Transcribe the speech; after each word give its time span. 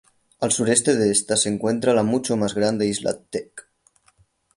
Al 0.45 0.51
sureste 0.51 0.95
de 0.95 1.11
esta 1.11 1.37
se 1.37 1.47
encuentra 1.47 1.93
la 1.93 2.01
mucho 2.01 2.35
más 2.35 2.55
grande 2.55 2.87
isla 2.87 3.15
Dek. 3.31 3.67